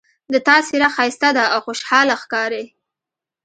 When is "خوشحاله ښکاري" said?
1.65-2.63